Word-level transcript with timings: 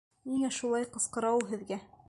Ниңә 0.29 0.49
шулай 0.59 0.87
ҡысҡыра 0.95 1.35
ул 1.41 1.47
һеҙгә? 1.53 1.79